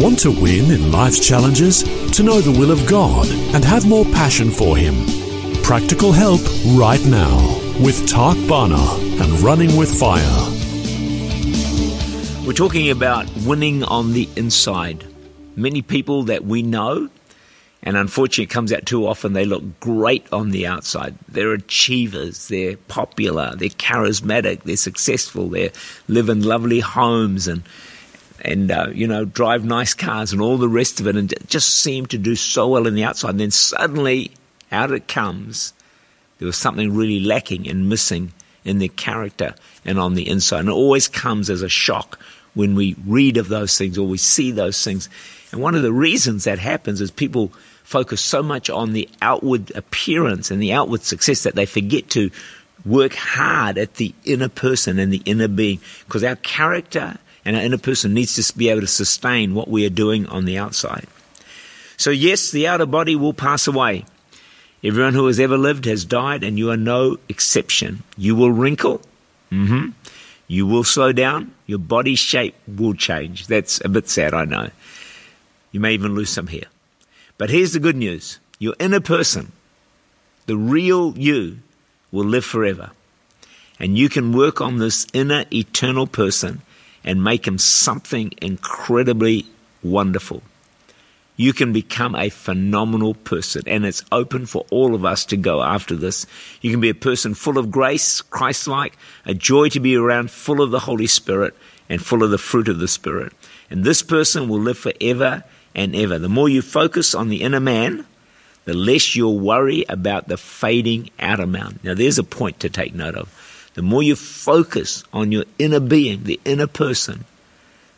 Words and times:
Want 0.00 0.18
to 0.20 0.30
win 0.30 0.70
in 0.70 0.90
life's 0.90 1.20
challenges? 1.20 1.82
To 2.12 2.22
know 2.22 2.40
the 2.40 2.58
will 2.58 2.70
of 2.70 2.86
God 2.86 3.28
and 3.54 3.62
have 3.62 3.86
more 3.86 4.06
passion 4.06 4.50
for 4.50 4.74
Him? 4.74 4.94
Practical 5.62 6.10
help 6.10 6.40
right 6.68 7.04
now 7.04 7.36
with 7.84 8.08
Tak 8.08 8.38
Bhana 8.48 8.80
and 9.22 9.40
Running 9.40 9.76
with 9.76 9.94
Fire. 10.00 10.22
We're 12.46 12.54
talking 12.54 12.88
about 12.88 13.28
winning 13.44 13.84
on 13.84 14.14
the 14.14 14.26
inside. 14.36 15.04
Many 15.54 15.82
people 15.82 16.22
that 16.22 16.46
we 16.46 16.62
know, 16.62 17.10
and 17.82 17.98
unfortunately 17.98 18.44
it 18.44 18.50
comes 18.50 18.72
out 18.72 18.86
too 18.86 19.06
often, 19.06 19.34
they 19.34 19.44
look 19.44 19.80
great 19.80 20.26
on 20.32 20.50
the 20.50 20.66
outside. 20.66 21.14
They're 21.28 21.52
achievers, 21.52 22.48
they're 22.48 22.78
popular, 22.88 23.54
they're 23.54 23.68
charismatic, 23.68 24.62
they're 24.62 24.76
successful, 24.76 25.50
they 25.50 25.72
live 26.08 26.30
in 26.30 26.42
lovely 26.42 26.80
homes 26.80 27.46
and 27.46 27.64
and 28.42 28.70
uh, 28.70 28.88
you 28.92 29.06
know 29.06 29.24
drive 29.24 29.64
nice 29.64 29.94
cars 29.94 30.32
and 30.32 30.40
all 30.40 30.58
the 30.58 30.68
rest 30.68 31.00
of 31.00 31.06
it, 31.06 31.16
and 31.16 31.32
just 31.46 31.76
seem 31.76 32.06
to 32.06 32.18
do 32.18 32.36
so 32.36 32.68
well 32.68 32.86
in 32.86 32.94
the 32.94 33.04
outside. 33.04 33.30
And 33.30 33.40
then 33.40 33.50
suddenly, 33.50 34.32
out 34.72 34.92
it 34.92 35.08
comes. 35.08 35.72
There 36.38 36.46
was 36.46 36.56
something 36.56 36.94
really 36.94 37.20
lacking 37.20 37.68
and 37.68 37.88
missing 37.88 38.32
in 38.64 38.78
their 38.78 38.88
character 38.88 39.54
and 39.84 39.98
on 39.98 40.14
the 40.14 40.28
inside. 40.28 40.60
And 40.60 40.68
it 40.68 40.72
always 40.72 41.08
comes 41.08 41.50
as 41.50 41.62
a 41.62 41.68
shock 41.68 42.18
when 42.54 42.74
we 42.74 42.96
read 43.06 43.36
of 43.36 43.48
those 43.48 43.76
things 43.76 43.98
or 43.98 44.06
we 44.06 44.18
see 44.18 44.50
those 44.50 44.82
things. 44.82 45.08
And 45.52 45.60
one 45.60 45.74
of 45.74 45.82
the 45.82 45.92
reasons 45.92 46.44
that 46.44 46.58
happens 46.58 47.00
is 47.00 47.10
people 47.10 47.52
focus 47.84 48.20
so 48.20 48.42
much 48.42 48.70
on 48.70 48.92
the 48.92 49.08
outward 49.20 49.72
appearance 49.74 50.50
and 50.50 50.62
the 50.62 50.72
outward 50.72 51.02
success 51.02 51.42
that 51.42 51.54
they 51.54 51.66
forget 51.66 52.08
to 52.10 52.30
work 52.84 53.14
hard 53.14 53.76
at 53.78 53.94
the 53.94 54.14
inner 54.24 54.48
person 54.48 54.98
and 54.98 55.12
the 55.12 55.22
inner 55.24 55.48
being 55.48 55.80
because 56.06 56.24
our 56.24 56.36
character 56.36 57.18
and 57.44 57.56
our 57.56 57.62
inner 57.62 57.78
person 57.78 58.14
needs 58.14 58.34
to 58.34 58.58
be 58.58 58.68
able 58.68 58.82
to 58.82 58.86
sustain 58.86 59.54
what 59.54 59.68
we 59.68 59.86
are 59.86 59.90
doing 59.90 60.26
on 60.26 60.44
the 60.44 60.58
outside. 60.58 61.06
So, 61.96 62.10
yes, 62.10 62.50
the 62.50 62.66
outer 62.66 62.86
body 62.86 63.16
will 63.16 63.34
pass 63.34 63.66
away. 63.66 64.04
Everyone 64.82 65.14
who 65.14 65.26
has 65.26 65.38
ever 65.38 65.58
lived 65.58 65.84
has 65.84 66.04
died, 66.04 66.42
and 66.42 66.58
you 66.58 66.70
are 66.70 66.76
no 66.76 67.18
exception. 67.28 68.02
You 68.16 68.34
will 68.34 68.50
wrinkle. 68.50 69.02
Mm-hmm. 69.52 69.90
You 70.48 70.66
will 70.66 70.84
slow 70.84 71.12
down. 71.12 71.54
Your 71.66 71.78
body 71.78 72.14
shape 72.14 72.54
will 72.66 72.94
change. 72.94 73.46
That's 73.46 73.84
a 73.84 73.88
bit 73.88 74.08
sad, 74.08 74.32
I 74.32 74.46
know. 74.46 74.70
You 75.72 75.80
may 75.80 75.92
even 75.92 76.14
lose 76.14 76.30
some 76.30 76.46
hair. 76.46 76.64
But 77.38 77.50
here's 77.50 77.72
the 77.72 77.80
good 77.80 77.96
news 77.96 78.38
your 78.58 78.74
inner 78.78 79.00
person, 79.00 79.52
the 80.46 80.56
real 80.56 81.16
you, 81.18 81.58
will 82.10 82.24
live 82.24 82.44
forever. 82.44 82.90
And 83.78 83.96
you 83.96 84.08
can 84.08 84.32
work 84.32 84.60
on 84.60 84.78
this 84.78 85.06
inner 85.12 85.44
eternal 85.52 86.06
person 86.06 86.62
and 87.04 87.24
make 87.24 87.46
him 87.46 87.58
something 87.58 88.32
incredibly 88.40 89.46
wonderful. 89.82 90.42
You 91.36 91.54
can 91.54 91.72
become 91.72 92.14
a 92.14 92.28
phenomenal 92.28 93.14
person, 93.14 93.62
and 93.66 93.86
it's 93.86 94.04
open 94.12 94.44
for 94.44 94.66
all 94.70 94.94
of 94.94 95.06
us 95.06 95.24
to 95.26 95.38
go 95.38 95.62
after 95.62 95.96
this. 95.96 96.26
You 96.60 96.70
can 96.70 96.80
be 96.80 96.90
a 96.90 96.94
person 96.94 97.32
full 97.32 97.56
of 97.56 97.70
grace, 97.70 98.20
Christ 98.20 98.68
like, 98.68 98.98
a 99.24 99.32
joy 99.32 99.70
to 99.70 99.80
be 99.80 99.96
around, 99.96 100.30
full 100.30 100.60
of 100.60 100.70
the 100.70 100.80
Holy 100.80 101.06
Spirit, 101.06 101.56
and 101.88 102.04
full 102.04 102.22
of 102.22 102.30
the 102.30 102.36
fruit 102.36 102.68
of 102.68 102.78
the 102.78 102.88
Spirit. 102.88 103.32
And 103.70 103.84
this 103.84 104.02
person 104.02 104.48
will 104.48 104.60
live 104.60 104.76
forever 104.76 105.44
and 105.74 105.96
ever. 105.96 106.18
The 106.18 106.28
more 106.28 106.48
you 106.48 106.60
focus 106.60 107.14
on 107.14 107.30
the 107.30 107.40
inner 107.40 107.60
man, 107.60 108.04
the 108.66 108.74
less 108.74 109.16
you'll 109.16 109.38
worry 109.38 109.86
about 109.88 110.28
the 110.28 110.36
fading 110.36 111.08
outer 111.18 111.46
man. 111.46 111.78
Now, 111.82 111.94
there's 111.94 112.18
a 112.18 112.24
point 112.24 112.60
to 112.60 112.68
take 112.68 112.94
note 112.94 113.14
of. 113.14 113.59
The 113.74 113.82
more 113.82 114.02
you 114.02 114.16
focus 114.16 115.04
on 115.12 115.32
your 115.32 115.44
inner 115.58 115.80
being, 115.80 116.24
the 116.24 116.40
inner 116.44 116.66
person, 116.66 117.24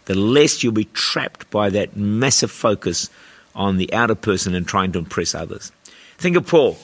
the 0.05 0.15
less 0.15 0.63
you'll 0.63 0.73
be 0.73 0.85
trapped 0.87 1.51
by 1.51 1.71
that 1.71 1.97
massive 1.97 2.51
focus 2.51 3.09
on 3.55 3.77
the 3.77 3.93
outer 3.93 4.15
person 4.15 4.55
and 4.55 4.67
trying 4.67 4.93
to 4.93 4.99
impress 4.99 5.35
others. 5.35 5.73
Think 6.19 6.37
of 6.37 6.47
Paul. 6.47 6.77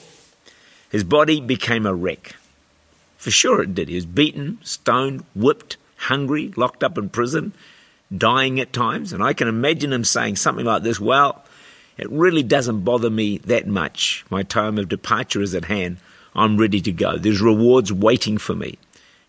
His 0.91 1.03
body 1.03 1.39
became 1.39 1.85
a 1.85 1.93
wreck. 1.93 2.35
For 3.17 3.31
sure 3.31 3.61
it 3.61 3.75
did. 3.75 3.89
He 3.89 3.95
was 3.95 4.05
beaten, 4.05 4.59
stoned, 4.63 5.25
whipped, 5.35 5.77
hungry, 5.97 6.53
locked 6.55 6.83
up 6.83 6.97
in 6.97 7.09
prison, 7.09 7.53
dying 8.15 8.59
at 8.59 8.73
times. 8.73 9.13
And 9.13 9.21
I 9.21 9.33
can 9.33 9.47
imagine 9.47 9.93
him 9.93 10.03
saying 10.03 10.37
something 10.37 10.65
like 10.65 10.83
this 10.83 10.99
Well, 10.99 11.43
it 11.97 12.09
really 12.09 12.43
doesn't 12.43 12.85
bother 12.85 13.09
me 13.09 13.39
that 13.39 13.67
much. 13.67 14.25
My 14.29 14.43
time 14.43 14.77
of 14.77 14.87
departure 14.87 15.41
is 15.41 15.53
at 15.53 15.65
hand. 15.65 15.97
I'm 16.35 16.57
ready 16.57 16.81
to 16.81 16.91
go. 16.91 17.17
There's 17.17 17.41
rewards 17.41 17.91
waiting 17.91 18.37
for 18.37 18.55
me. 18.55 18.77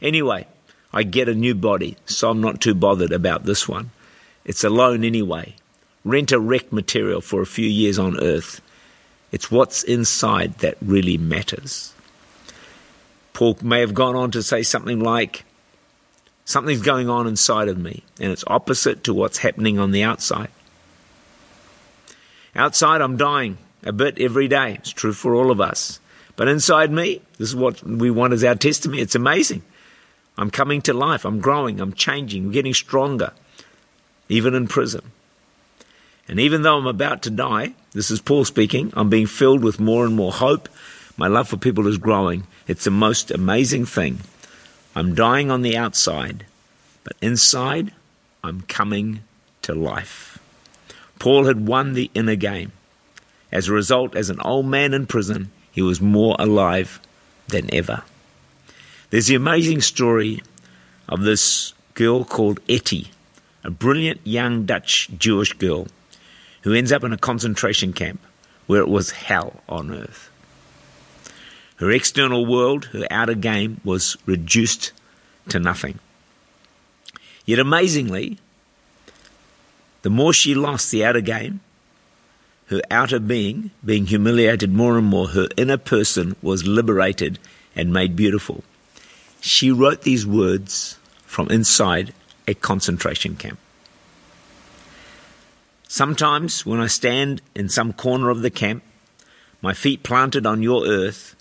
Anyway, 0.01 0.47
I 0.93 1.03
get 1.03 1.29
a 1.29 1.35
new 1.35 1.55
body, 1.55 1.97
so 2.07 2.31
I'm 2.31 2.41
not 2.41 2.61
too 2.61 2.75
bothered 2.75 3.13
about 3.13 3.45
this 3.45 3.69
one. 3.69 3.91
It's 4.45 4.65
a 4.65 4.71
loan 4.71 5.05
anyway. 5.05 5.55
Rent 6.05 6.33
a 6.33 6.41
wreck 6.41 6.73
material 6.73 7.21
for 7.21 7.43
a 7.43 7.47
few 7.47 7.69
years 7.69 7.99
on 7.99 8.19
earth. 8.21 8.61
It's 9.33 9.51
what's 9.51 9.83
inside 9.83 10.59
that 10.59 10.77
really 10.81 11.19
matters. 11.19 11.95
Paul 13.33 13.59
may 13.63 13.81
have 13.81 13.95
gone 13.95 14.17
on 14.17 14.31
to 14.33 14.43
say 14.43 14.63
something 14.63 15.01
like, 15.01 15.45
Something's 16.45 16.83
going 16.83 17.09
on 17.09 17.29
inside 17.29 17.69
of 17.69 17.79
me, 17.79 18.03
and 18.19 18.33
it's 18.33 18.43
opposite 18.49 19.05
to 19.05 19.15
what's 19.15 19.39
happening 19.39 19.79
on 19.79 19.93
the 19.93 20.03
outside. 20.03 20.49
Outside, 22.57 23.01
I'm 23.01 23.17
dying 23.17 23.57
a 23.85 23.93
bit 23.93 24.19
every 24.19 24.49
day. 24.49 24.75
It's 24.75 24.91
true 24.91 25.13
for 25.13 25.37
all 25.37 25.53
of 25.53 25.61
us. 25.61 26.01
But 26.41 26.49
inside 26.49 26.91
me, 26.91 27.21
this 27.37 27.51
is 27.51 27.55
what 27.55 27.83
we 27.83 28.11
want 28.11 28.33
as 28.33 28.43
our 28.45 28.55
testimony. 28.55 29.03
It's 29.03 29.15
amazing. 29.15 29.61
I'm 30.39 30.51
coming 30.51 30.81
to 30.81 30.95
life. 30.95 31.27
I'm 31.27 31.39
growing. 31.39 31.83
I'm 31.83 31.93
changing. 31.93 32.47
I'm 32.47 32.51
getting 32.51 32.73
stronger, 32.73 33.33
even 34.31 34.55
in 34.55 34.67
prison. 34.67 35.13
And 36.29 36.41
even 36.41 36.63
though 36.63 36.79
I'm 36.79 36.87
about 36.87 37.21
to 37.25 37.31
die, 37.31 37.75
this 37.93 38.11
is 38.11 38.23
Paul 38.23 38.47
speaking, 38.47 38.91
I'm 38.97 39.11
being 39.11 39.27
filled 39.27 39.63
with 39.63 39.79
more 39.79 40.07
and 40.07 40.17
more 40.17 40.33
hope. 40.33 40.71
My 41.19 41.27
love 41.27 41.47
for 41.47 41.59
people 41.59 41.87
is 41.87 41.99
growing. 41.99 42.47
It's 42.67 42.85
the 42.85 42.91
most 42.91 43.31
amazing 43.31 43.85
thing. 43.85 44.21
I'm 44.97 45.15
dying 45.15 45.51
on 45.51 45.61
the 45.61 45.77
outside, 45.77 46.47
but 47.05 47.19
inside, 47.21 47.93
I'm 48.43 48.63
coming 48.63 49.25
to 49.61 49.75
life. 49.75 50.39
Paul 51.19 51.45
had 51.45 51.67
won 51.67 51.93
the 51.93 52.11
inner 52.15 52.37
game. 52.37 52.73
As 53.53 53.69
a 53.69 53.75
result, 53.75 54.17
as 54.17 54.31
an 54.31 54.41
old 54.41 54.65
man 54.65 54.95
in 54.95 55.07
prison, 55.07 55.51
he 55.73 55.83
was 55.83 56.01
more 56.01 56.37
alive 56.39 57.01
than 57.49 57.73
ever. 57.75 58.03
There's 59.11 59.27
the 59.27 59.35
amazing 59.35 59.81
story 59.81 60.43
of 61.09 61.23
this 61.23 61.75
girl 61.95 62.25
called 62.25 62.61
Etty, 62.69 63.11
a 63.65 63.71
brilliant 63.71 64.21
young 64.25 64.65
Dutch 64.65 65.11
Jewish 65.19 65.53
girl 65.55 65.89
who 66.63 66.73
ends 66.73 66.93
up 66.93 67.05
in 67.05 67.13
a 67.13 67.19
concentration 67.19 67.93
camp 67.93 68.21
where 68.67 68.81
it 68.81 68.89
was 68.89 69.11
hell 69.11 69.63
on 69.69 69.93
earth. 69.93 70.31
Her 71.77 71.91
external 71.91 72.47
world, 72.47 72.87
her 72.87 73.07
outer 73.11 73.35
game, 73.35 73.81
was 73.85 74.17
reduced 74.27 74.93
to 75.49 75.59
nothing. 75.59 75.99
Yet 77.47 77.59
amazingly, 77.59 78.39
the 80.03 80.11
more 80.11 80.33
she 80.33 80.55
lost 80.55 80.91
the 80.91 81.05
outer 81.05 81.21
game, 81.21 81.61
her 82.71 82.81
outer 82.89 83.19
being 83.19 83.73
being 83.85 84.07
humiliated 84.07 84.73
more 84.73 84.97
and 84.97 85.07
more, 85.07 85.29
her 85.29 85.49
inner 85.57 85.77
person 85.77 86.37
was 86.41 86.67
liberated 86.67 87.39
and 87.75 87.93
made 87.93 88.15
beautiful. 88.15 88.63
She 89.41 89.73
wrote 89.73 90.03
these 90.03 90.25
words 90.25 90.97
from 91.27 91.51
inside 91.51 92.15
a 92.47 92.55
concentration 92.55 93.37
camp. 93.37 93.59
Sometimes, 95.89 96.65
when 96.65 96.79
I 96.79 96.87
stand 96.87 97.43
in 97.57 97.69
some 97.69 97.93
corner 97.93 98.31
of 98.31 98.43
the 98.43 98.51
camp, 98.51 98.85
my 99.61 99.75
feet 99.75 100.05
planted 100.05 100.47
on 100.47 100.63
your 100.63 100.87
earth, 100.87 101.35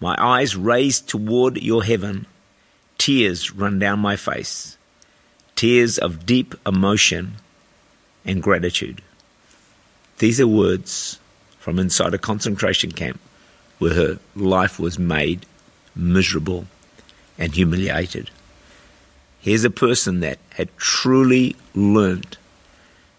my 0.00 0.16
eyes 0.18 0.56
raised 0.56 1.08
toward 1.08 1.58
your 1.58 1.84
heaven, 1.84 2.24
tears 2.96 3.52
run 3.52 3.78
down 3.78 3.98
my 3.98 4.16
face, 4.16 4.78
tears 5.56 5.98
of 5.98 6.24
deep 6.24 6.54
emotion 6.66 7.34
and 8.24 8.42
gratitude. 8.42 9.02
These 10.20 10.38
are 10.38 10.46
words 10.46 11.18
from 11.58 11.78
inside 11.78 12.12
a 12.12 12.18
concentration 12.18 12.92
camp 12.92 13.18
where 13.78 13.94
her 13.94 14.18
life 14.36 14.78
was 14.78 14.98
made 14.98 15.46
miserable 15.96 16.66
and 17.38 17.54
humiliated. 17.54 18.30
Here's 19.40 19.64
a 19.64 19.70
person 19.70 20.20
that 20.20 20.38
had 20.50 20.76
truly 20.76 21.56
learned 21.74 22.36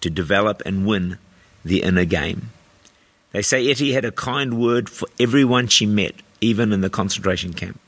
to 0.02 0.12
develop 0.12 0.62
and 0.64 0.86
win 0.86 1.18
the 1.66 1.82
inner 1.82 2.06
game. 2.06 2.52
They 3.32 3.42
say 3.42 3.68
Etty 3.68 3.94
had 3.94 4.06
a 4.06 4.12
kind 4.12 4.62
word 4.62 4.88
for 4.88 5.08
everyone 5.20 5.70
she 5.70 5.88
met, 5.88 6.14
even 6.40 6.72
in 6.72 6.82
the 6.82 6.90
concentration 6.92 7.56
camp. 7.56 7.80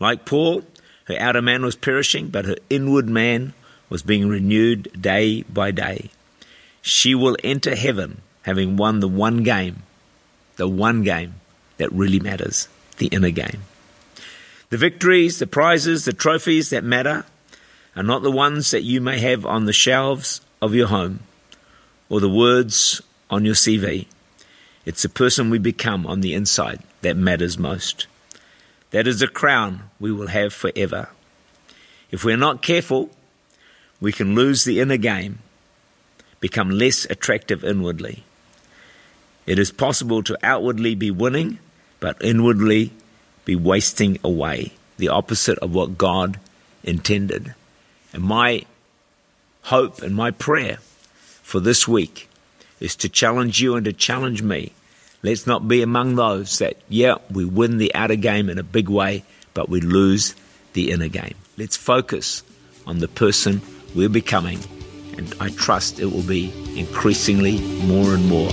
Like 0.00 0.24
Paul, 0.24 0.62
her 1.04 1.18
outer 1.20 1.42
man 1.42 1.62
was 1.62 1.76
perishing, 1.76 2.28
but 2.28 2.46
her 2.46 2.56
inward 2.70 3.10
man 3.10 3.52
was 3.90 4.02
being 4.02 4.26
renewed 4.26 4.90
day 4.98 5.42
by 5.42 5.70
day. 5.70 6.08
She 6.80 7.14
will 7.14 7.36
enter 7.44 7.76
heaven 7.76 8.22
having 8.48 8.78
won 8.78 9.00
the 9.00 9.08
one 9.08 9.42
game, 9.42 9.82
the 10.56 10.66
one 10.66 11.02
game 11.02 11.34
that 11.76 11.92
really 11.92 12.18
matters, 12.18 12.66
the 12.96 13.08
inner 13.08 13.30
game. 13.30 13.60
The 14.70 14.78
victories, 14.78 15.38
the 15.38 15.46
prizes, 15.46 16.06
the 16.06 16.14
trophies 16.14 16.70
that 16.70 16.82
matter 16.82 17.26
are 17.94 18.02
not 18.02 18.22
the 18.22 18.30
ones 18.30 18.70
that 18.70 18.84
you 18.84 19.02
may 19.02 19.18
have 19.18 19.44
on 19.44 19.66
the 19.66 19.74
shelves 19.74 20.40
of 20.62 20.74
your 20.74 20.86
home 20.86 21.20
or 22.08 22.20
the 22.20 22.28
words 22.30 23.02
on 23.28 23.44
your 23.44 23.54
CV. 23.54 24.06
It's 24.86 25.02
the 25.02 25.10
person 25.10 25.50
we 25.50 25.58
become 25.58 26.06
on 26.06 26.22
the 26.22 26.32
inside 26.32 26.80
that 27.02 27.18
matters 27.18 27.58
most. 27.58 28.06
That 28.92 29.06
is 29.06 29.20
a 29.20 29.28
crown 29.28 29.90
we 30.00 30.10
will 30.10 30.28
have 30.28 30.54
forever. 30.54 31.10
If 32.10 32.24
we're 32.24 32.38
not 32.38 32.62
careful, 32.62 33.10
we 34.00 34.10
can 34.10 34.34
lose 34.34 34.64
the 34.64 34.80
inner 34.80 34.96
game, 34.96 35.40
become 36.40 36.70
less 36.70 37.04
attractive 37.10 37.62
inwardly. 37.62 38.24
It 39.48 39.58
is 39.58 39.72
possible 39.72 40.22
to 40.24 40.36
outwardly 40.42 40.94
be 40.94 41.10
winning, 41.10 41.58
but 42.00 42.22
inwardly 42.22 42.92
be 43.46 43.56
wasting 43.56 44.18
away, 44.22 44.72
the 44.98 45.08
opposite 45.08 45.58
of 45.60 45.74
what 45.74 45.96
God 45.96 46.38
intended. 46.84 47.54
And 48.12 48.22
my 48.24 48.66
hope 49.62 50.02
and 50.02 50.14
my 50.14 50.32
prayer 50.32 50.76
for 51.42 51.60
this 51.60 51.88
week 51.88 52.28
is 52.78 52.94
to 52.96 53.08
challenge 53.08 53.58
you 53.58 53.74
and 53.74 53.86
to 53.86 53.92
challenge 53.94 54.42
me. 54.42 54.72
Let's 55.22 55.46
not 55.46 55.66
be 55.66 55.80
among 55.80 56.16
those 56.16 56.58
that, 56.58 56.76
yeah, 56.90 57.14
we 57.30 57.46
win 57.46 57.78
the 57.78 57.94
outer 57.94 58.16
game 58.16 58.50
in 58.50 58.58
a 58.58 58.62
big 58.62 58.90
way, 58.90 59.24
but 59.54 59.70
we 59.70 59.80
lose 59.80 60.34
the 60.74 60.90
inner 60.90 61.08
game. 61.08 61.36
Let's 61.56 61.74
focus 61.74 62.42
on 62.86 62.98
the 62.98 63.08
person 63.08 63.62
we're 63.94 64.10
becoming, 64.10 64.58
and 65.16 65.34
I 65.40 65.48
trust 65.48 66.00
it 66.00 66.12
will 66.12 66.22
be 66.22 66.52
increasingly 66.78 67.62
more 67.86 68.14
and 68.14 68.28
more 68.28 68.52